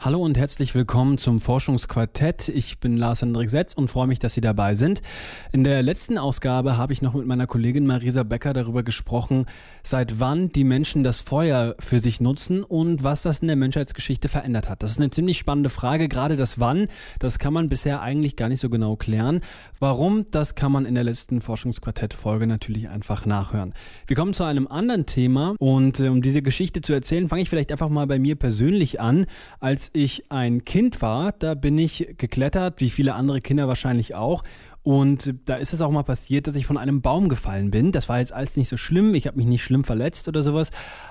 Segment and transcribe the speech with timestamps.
[0.00, 2.50] Hallo und herzlich willkommen zum Forschungsquartett.
[2.50, 5.02] Ich bin Lars Hendrik Setz und freue mich, dass Sie dabei sind.
[5.50, 9.46] In der letzten Ausgabe habe ich noch mit meiner Kollegin Marisa Becker darüber gesprochen,
[9.82, 14.28] seit wann die Menschen das Feuer für sich nutzen und was das in der Menschheitsgeschichte
[14.28, 14.84] verändert hat.
[14.84, 16.06] Das ist eine ziemlich spannende Frage.
[16.06, 16.86] Gerade das Wann,
[17.18, 19.40] das kann man bisher eigentlich gar nicht so genau klären.
[19.80, 23.74] Warum, das kann man in der letzten Forschungsquartett-Folge natürlich einfach nachhören.
[24.06, 27.50] Wir kommen zu einem anderen Thema und äh, um diese Geschichte zu erzählen, fange ich
[27.50, 29.26] vielleicht einfach mal bei mir persönlich an.
[29.58, 34.42] Als ich ein Kind war, da bin ich geklettert, wie viele andere Kinder wahrscheinlich auch.
[34.82, 37.92] Und da ist es auch mal passiert, dass ich von einem Baum gefallen bin.
[37.92, 39.14] Das war jetzt alles nicht so schlimm.
[39.14, 40.70] Ich habe mich nicht schlimm verletzt oder sowas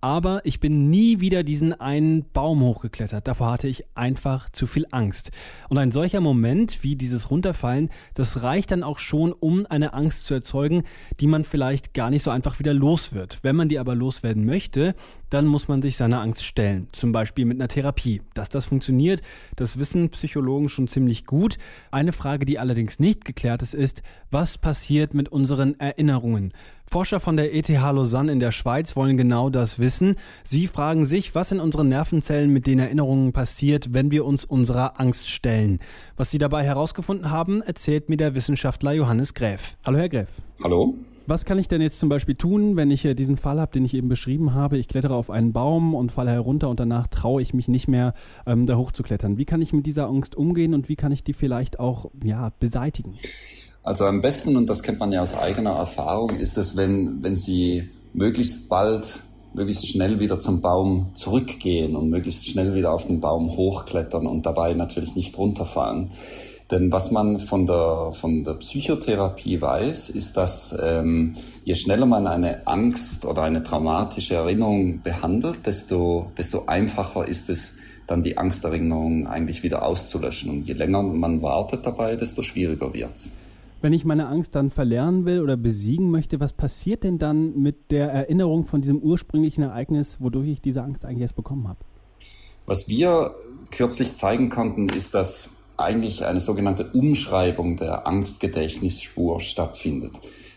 [0.00, 3.26] aber ich bin nie wieder diesen einen Baum hochgeklettert.
[3.26, 5.32] Davor hatte ich einfach zu viel Angst.
[5.68, 10.26] Und ein solcher Moment wie dieses Runterfallen, das reicht dann auch schon, um eine Angst
[10.26, 10.84] zu erzeugen,
[11.18, 13.40] die man vielleicht gar nicht so einfach wieder los wird.
[13.42, 14.94] Wenn man die aber loswerden möchte,
[15.30, 16.88] dann muss man sich seiner Angst stellen.
[16.92, 18.22] Zum Beispiel mit einer Therapie.
[18.34, 19.20] Dass das funktioniert,
[19.56, 21.58] das wissen Psychologen schon ziemlich gut.
[21.90, 26.52] Eine Frage, die allerdings nicht geklärt ist, ist, was passiert mit unseren Erinnerungen?
[26.84, 30.16] Forscher von der ETH Lausanne in der Schweiz wollen genau das wissen.
[30.44, 34.98] Sie fragen sich, was in unseren Nervenzellen mit den Erinnerungen passiert, wenn wir uns unserer
[35.00, 35.80] Angst stellen.
[36.16, 39.76] Was sie dabei herausgefunden haben, erzählt mir der Wissenschaftler Johannes Gräf.
[39.84, 40.40] Hallo, Herr Gräf.
[40.62, 40.94] Hallo.
[41.28, 43.92] Was kann ich denn jetzt zum Beispiel tun, wenn ich diesen Fall habe, den ich
[43.92, 44.78] eben beschrieben habe?
[44.78, 48.14] Ich klettere auf einen Baum und falle herunter und danach traue ich mich nicht mehr,
[48.46, 49.36] ähm, da hochzuklettern.
[49.36, 52.50] Wie kann ich mit dieser Angst umgehen und wie kann ich die vielleicht auch ja,
[52.60, 53.18] beseitigen?
[53.82, 57.36] Also am besten, und das kennt man ja aus eigener Erfahrung, ist es, wenn, wenn
[57.36, 59.20] Sie möglichst bald,
[59.52, 64.46] möglichst schnell wieder zum Baum zurückgehen und möglichst schnell wieder auf den Baum hochklettern und
[64.46, 66.10] dabei natürlich nicht runterfallen.
[66.70, 72.26] Denn was man von der, von der Psychotherapie weiß, ist, dass ähm, je schneller man
[72.26, 77.74] eine Angst oder eine traumatische Erinnerung behandelt, desto, desto einfacher ist es,
[78.06, 80.50] dann die Angsterinnerung eigentlich wieder auszulöschen.
[80.50, 83.30] Und je länger man wartet dabei, desto schwieriger wird es.
[83.80, 87.90] Wenn ich meine Angst dann verlernen will oder besiegen möchte, was passiert denn dann mit
[87.92, 91.78] der Erinnerung von diesem ursprünglichen Ereignis, wodurch ich diese Angst eigentlich erst bekommen habe?
[92.66, 93.34] Was wir
[93.70, 100.12] kürzlich zeigen konnten, ist, dass eigentlich eine sogenannte Umschreibung der Angstgedächtnisspur stattfindet.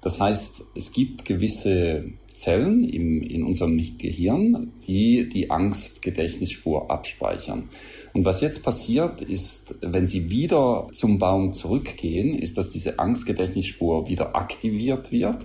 [0.00, 7.70] Das heißt, es gibt gewisse Zellen im, in unserem Gehirn, die die Angstgedächtnisspur abspeichern.
[8.16, 14.08] Und was jetzt passiert ist, wenn Sie wieder zum Baum zurückgehen, ist, dass diese Angstgedächtnisspur
[14.08, 15.44] wieder aktiviert wird.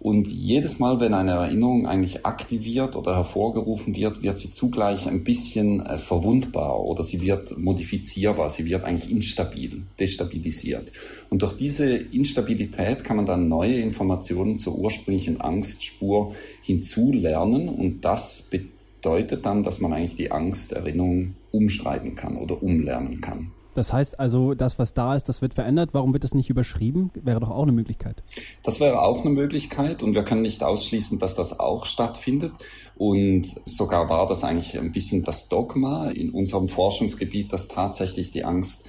[0.00, 5.24] Und jedes Mal, wenn eine Erinnerung eigentlich aktiviert oder hervorgerufen wird, wird sie zugleich ein
[5.24, 10.92] bisschen äh, verwundbar oder sie wird modifizierbar, sie wird eigentlich instabil, destabilisiert.
[11.30, 18.42] Und durch diese Instabilität kann man dann neue Informationen zur ursprünglichen Angstspur hinzulernen und das
[18.42, 23.52] bedeutet, bedeutet dann, dass man eigentlich die Angsterinnerung umschreiben kann oder umlernen kann.
[23.74, 25.90] Das heißt also, das, was da ist, das wird verändert.
[25.92, 27.10] Warum wird das nicht überschrieben?
[27.14, 28.22] Wäre doch auch eine Möglichkeit.
[28.64, 32.52] Das wäre auch eine Möglichkeit und wir können nicht ausschließen, dass das auch stattfindet.
[32.96, 38.44] Und sogar war das eigentlich ein bisschen das Dogma in unserem Forschungsgebiet, dass tatsächlich die
[38.44, 38.84] Angst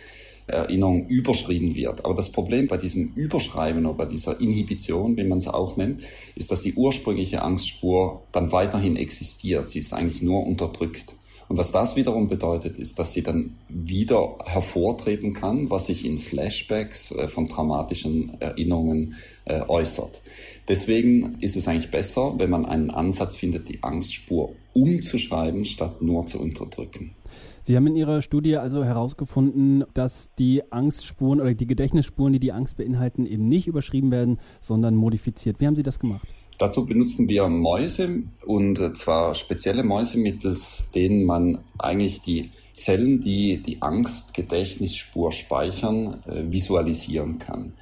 [0.48, 2.04] Erinnerung überschrieben wird.
[2.04, 6.02] Aber das Problem bei diesem Überschreiben oder bei dieser Inhibition, wie man es auch nennt,
[6.36, 9.70] ist, dass die ursprüngliche Angstspur dann weiterhin existiert.
[9.70, 11.16] Sie ist eigentlich nur unterdrückt.
[11.52, 16.18] Und was das wiederum bedeutet, ist, dass sie dann wieder hervortreten kann, was sich in
[16.18, 20.22] Flashbacks äh, von traumatischen Erinnerungen äh, äußert.
[20.70, 26.26] Deswegen ist es eigentlich besser, wenn man einen Ansatz findet, die Angstspur umzuschreiben, statt nur
[26.26, 27.16] zu unterdrücken.
[27.62, 32.54] Sie haben in Ihrer Studie also herausgefunden, dass die Angstspuren oder die Gedächtnisspuren, die die
[32.54, 35.60] Angst beinhalten, eben nicht überschrieben werden, sondern modifiziert.
[35.60, 36.30] Wie haben Sie das gemacht?
[36.62, 43.64] Dazu benutzen wir Mäuse und zwar spezielle Mäuse, mittels denen man eigentlich die Zellen, die
[43.64, 47.74] die Angstgedächtnisspur speichern, äh, visualisieren kann.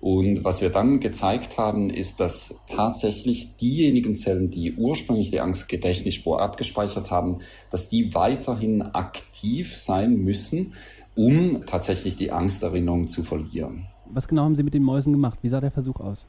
[0.00, 6.40] Und was wir dann gezeigt haben, ist, dass tatsächlich diejenigen Zellen, die ursprünglich die Angstgedächtnisspur
[6.40, 7.38] abgespeichert haben,
[7.68, 10.74] dass die weiterhin aktiv sein müssen,
[11.16, 13.88] um tatsächlich die Angsterinnerung zu verlieren.
[14.08, 15.40] Was genau haben Sie mit den Mäusen gemacht?
[15.42, 16.28] Wie sah der Versuch aus?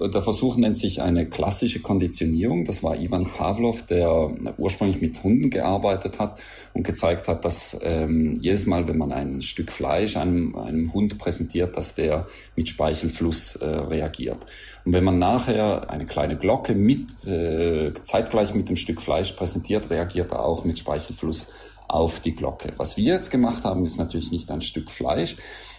[0.00, 2.64] Der Versuch nennt sich eine klassische Konditionierung.
[2.64, 6.40] Das war Ivan Pavlov, der ursprünglich mit Hunden gearbeitet hat
[6.72, 11.18] und gezeigt hat, dass ähm, jedes Mal, wenn man ein Stück Fleisch einem, einem Hund
[11.18, 14.38] präsentiert, dass der mit Speichelfluss äh, reagiert.
[14.84, 19.90] Und wenn man nachher eine kleine Glocke mit äh, zeitgleich mit dem Stück Fleisch präsentiert,
[19.90, 21.48] reagiert er auch mit Speichelfluss
[21.88, 22.72] auf die Glocke.
[22.76, 25.36] Was wir jetzt gemacht haben, ist natürlich nicht ein Stück Fleisch,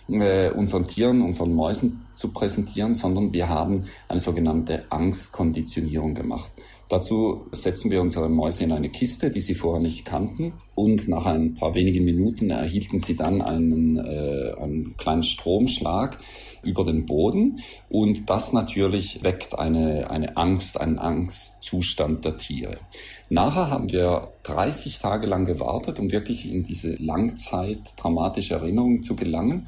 [0.10, 6.52] äh, unseren Tieren, unseren Mäusen zu präsentieren, sondern wir haben eine sogenannte Angstkonditionierung gemacht.
[6.90, 10.54] Dazu setzen wir unsere Mäuse in eine Kiste, die sie vorher nicht kannten.
[10.74, 16.18] Und nach ein paar wenigen Minuten erhielten sie dann einen, äh, einen kleinen Stromschlag
[16.64, 17.60] über den Boden.
[17.90, 22.78] Und das natürlich weckt eine, eine Angst, einen Angstzustand der Tiere.
[23.30, 29.16] Nachher haben wir 30 Tage lang gewartet, um wirklich in diese Langzeit dramatische Erinnerung zu
[29.16, 29.68] gelangen.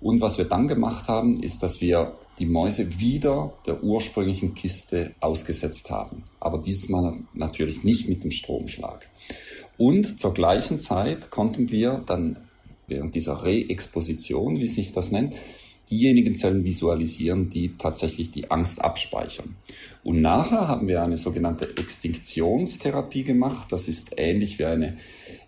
[0.00, 5.14] Und was wir dann gemacht haben, ist, dass wir die Mäuse wieder der ursprünglichen Kiste
[5.20, 6.24] ausgesetzt haben.
[6.40, 9.08] Aber diesmal natürlich nicht mit dem Stromschlag.
[9.78, 12.38] Und zur gleichen Zeit konnten wir dann
[12.88, 15.34] während dieser Reexposition, wie sich das nennt,
[15.92, 19.54] diejenigen Zellen visualisieren, die tatsächlich die Angst abspeichern.
[20.02, 23.70] Und nachher haben wir eine sogenannte Extinktionstherapie gemacht.
[23.70, 24.96] Das ist ähnlich wie eine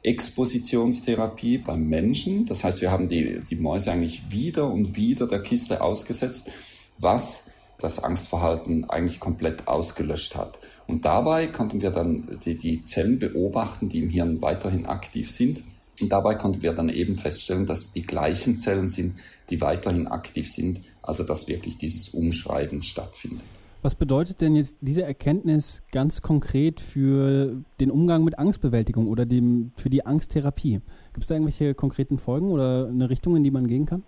[0.03, 2.47] Expositionstherapie beim Menschen.
[2.47, 6.51] Das heißt, wir haben die, die Mäuse eigentlich wieder und wieder der Kiste ausgesetzt
[6.99, 10.59] was das Angstverhalten eigentlich komplett ausgelöscht hat.
[10.87, 15.65] Und dabei konnten wir dann die, die Zellen beobachten, die im Hirn weiterhin aktiv sind.
[16.01, 19.17] Und dabei konnten wir dann eben feststellen, dass es die gleichen Zellen sind,
[19.51, 23.45] die weiterhin aktiv sind, also dass wirklich dieses Umschreiben stattfindet.
[23.83, 29.73] Was bedeutet denn jetzt diese Erkenntnis ganz konkret für den Umgang mit Angstbewältigung oder dem,
[29.77, 30.81] für die Angsttherapie?
[31.13, 34.03] Gibt es da irgendwelche konkreten Folgen oder eine Richtung, in die man gehen kann?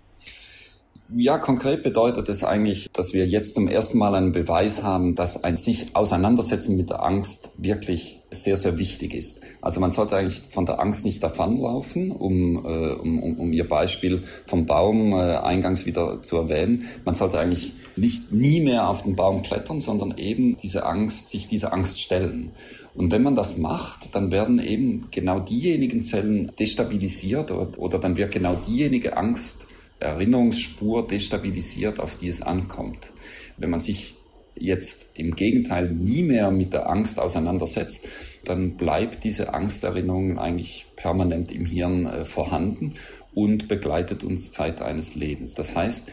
[1.14, 5.44] Ja, konkret bedeutet es eigentlich, dass wir jetzt zum ersten Mal einen Beweis haben, dass
[5.44, 9.40] ein sich auseinandersetzen mit der Angst wirklich sehr, sehr wichtig ist.
[9.60, 13.68] Also man sollte eigentlich von der Angst nicht davonlaufen, um, äh, um, um, um Ihr
[13.68, 16.86] Beispiel vom Baum äh, eingangs wieder zu erwähnen.
[17.04, 21.46] Man sollte eigentlich nicht nie mehr auf den Baum klettern, sondern eben diese Angst, sich
[21.46, 22.50] dieser Angst stellen.
[22.96, 28.16] Und wenn man das macht, dann werden eben genau diejenigen Zellen destabilisiert oder, oder dann
[28.16, 29.66] wird genau diejenige Angst
[30.00, 33.10] Erinnerungsspur destabilisiert, auf die es ankommt.
[33.56, 34.16] Wenn man sich
[34.54, 38.08] jetzt im Gegenteil nie mehr mit der Angst auseinandersetzt,
[38.44, 42.94] dann bleibt diese Angsterinnerung eigentlich permanent im Hirn äh, vorhanden
[43.34, 45.54] und begleitet uns Zeit eines Lebens.
[45.54, 46.10] Das heißt,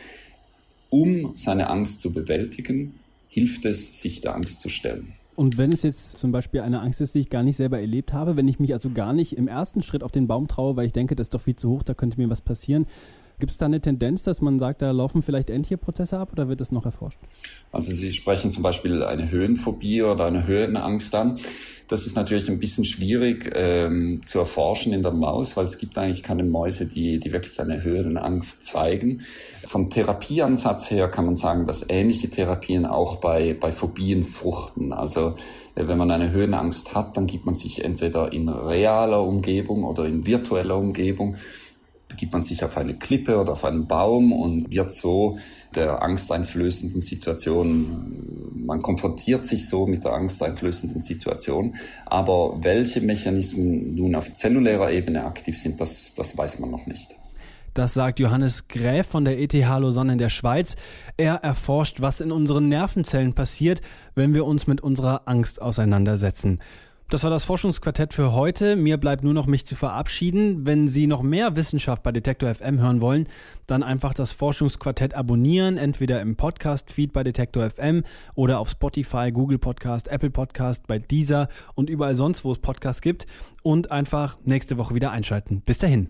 [0.89, 5.13] um seine Angst zu bewältigen, hilft es, sich der Angst zu stellen.
[5.35, 8.13] Und wenn es jetzt zum Beispiel eine Angst ist, die ich gar nicht selber erlebt
[8.13, 10.85] habe, wenn ich mich also gar nicht im ersten Schritt auf den Baum traue, weil
[10.85, 12.85] ich denke, das ist doch viel zu hoch, da könnte mir was passieren,
[13.43, 16.47] Gibt es da eine Tendenz, dass man sagt, da laufen vielleicht ähnliche Prozesse ab oder
[16.47, 17.19] wird das noch erforscht?
[17.73, 21.39] Also Sie sprechen zum Beispiel eine Höhenphobie oder eine Höhenangst an.
[21.89, 25.97] Das ist natürlich ein bisschen schwierig ähm, zu erforschen in der Maus, weil es gibt
[25.97, 29.23] eigentlich keine Mäuse, die, die wirklich eine Höhenangst zeigen.
[29.65, 34.93] Vom Therapieansatz her kann man sagen, dass ähnliche Therapien auch bei, bei Phobien fruchten.
[34.93, 35.35] Also
[35.75, 40.05] äh, wenn man eine Höhenangst hat, dann gibt man sich entweder in realer Umgebung oder
[40.05, 41.35] in virtueller Umgebung
[42.13, 45.39] begibt man sich auf eine Klippe oder auf einen Baum und wird so
[45.73, 51.75] der angsteinflößenden Situation, man konfrontiert sich so mit der angsteinflößenden Situation.
[52.05, 57.15] Aber welche Mechanismen nun auf zellulärer Ebene aktiv sind, das, das weiß man noch nicht.
[57.73, 60.75] Das sagt Johannes Gräf von der ETH Lausanne in der Schweiz.
[61.17, 63.81] Er erforscht, was in unseren Nervenzellen passiert,
[64.13, 66.59] wenn wir uns mit unserer Angst auseinandersetzen.
[67.13, 68.75] Das war das Forschungsquartett für heute.
[68.75, 70.65] Mir bleibt nur noch mich zu verabschieden.
[70.65, 73.27] Wenn Sie noch mehr Wissenschaft bei Detektor FM hören wollen,
[73.67, 78.01] dann einfach das Forschungsquartett abonnieren, entweder im Podcast-Feed bei Detektor FM
[78.33, 83.03] oder auf Spotify, Google Podcast, Apple Podcast, bei Deezer und überall sonst, wo es Podcasts
[83.03, 83.27] gibt.
[83.61, 85.61] Und einfach nächste Woche wieder einschalten.
[85.61, 86.09] Bis dahin.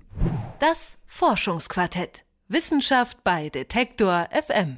[0.60, 2.24] Das Forschungsquartett.
[2.48, 4.78] Wissenschaft bei Detektor FM.